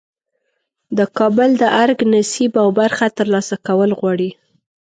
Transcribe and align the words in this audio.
د 0.97 0.99
کابل 1.17 1.49
د 1.61 1.63
ارګ 1.83 1.99
نصیب 2.13 2.53
او 2.63 2.67
برخه 2.79 3.05
ترلاسه 3.17 3.55
کول 3.67 3.89
غواړي. 3.99 4.29